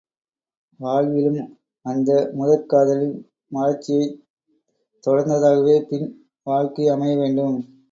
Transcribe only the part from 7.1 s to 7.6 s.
வேண்டும்.